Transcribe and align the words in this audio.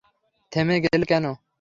থেমে 0.51 0.75
গেলে 0.83 1.05
কেন? 1.05 1.25